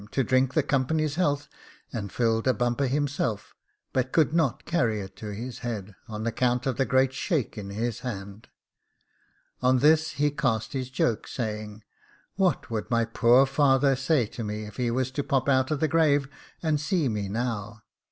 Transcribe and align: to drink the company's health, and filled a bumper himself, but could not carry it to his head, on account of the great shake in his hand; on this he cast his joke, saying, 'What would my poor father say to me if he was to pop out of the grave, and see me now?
to 0.09 0.23
drink 0.23 0.55
the 0.55 0.63
company's 0.63 1.13
health, 1.13 1.47
and 1.93 2.11
filled 2.11 2.47
a 2.47 2.55
bumper 2.55 2.87
himself, 2.87 3.53
but 3.93 4.11
could 4.11 4.33
not 4.33 4.65
carry 4.65 4.99
it 4.99 5.15
to 5.15 5.27
his 5.31 5.59
head, 5.59 5.93
on 6.07 6.25
account 6.25 6.65
of 6.65 6.77
the 6.77 6.87
great 6.87 7.13
shake 7.13 7.55
in 7.55 7.69
his 7.69 7.99
hand; 7.99 8.47
on 9.61 9.77
this 9.77 10.13
he 10.13 10.31
cast 10.31 10.73
his 10.73 10.89
joke, 10.89 11.27
saying, 11.27 11.83
'What 12.35 12.71
would 12.71 12.89
my 12.89 13.05
poor 13.05 13.45
father 13.45 13.95
say 13.95 14.25
to 14.25 14.43
me 14.43 14.65
if 14.65 14.77
he 14.77 14.89
was 14.89 15.11
to 15.11 15.23
pop 15.23 15.47
out 15.47 15.69
of 15.69 15.79
the 15.79 15.87
grave, 15.87 16.27
and 16.63 16.81
see 16.81 17.07
me 17.07 17.29
now? 17.29 17.83